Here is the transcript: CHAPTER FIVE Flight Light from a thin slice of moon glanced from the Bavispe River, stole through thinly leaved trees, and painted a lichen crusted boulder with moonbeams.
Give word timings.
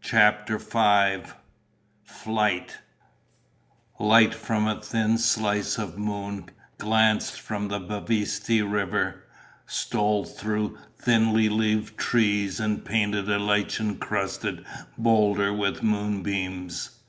CHAPTER 0.00 0.58
FIVE 0.58 1.34
Flight 2.02 2.78
Light 3.98 4.34
from 4.34 4.66
a 4.66 4.80
thin 4.80 5.18
slice 5.18 5.76
of 5.76 5.98
moon 5.98 6.46
glanced 6.78 7.38
from 7.38 7.68
the 7.68 7.78
Bavispe 7.78 8.62
River, 8.62 9.24
stole 9.66 10.24
through 10.24 10.78
thinly 10.98 11.50
leaved 11.50 11.98
trees, 11.98 12.58
and 12.58 12.86
painted 12.86 13.28
a 13.30 13.38
lichen 13.38 13.96
crusted 13.96 14.64
boulder 14.96 15.52
with 15.52 15.82
moonbeams. 15.82 17.00